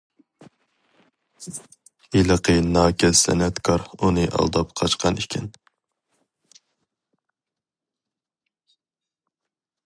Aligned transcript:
ھېلىقى 2.15 2.55
ناكەس 2.77 3.21
سەنئەتكار 3.27 3.85
ئۇنى 3.99 4.23
ئالداپ 4.39 4.73
قاچقان 4.81 5.23
ئىكەن. 5.25 5.53